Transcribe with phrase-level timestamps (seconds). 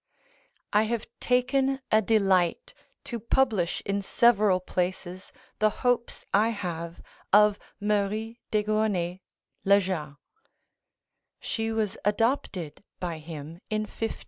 [0.73, 7.59] I have taken a delight to publish in several places the hopes I have of
[7.79, 9.21] Marie de Gournay
[9.63, 10.15] le Jars,
[11.39, 14.17] [She was adopted by him in 1588.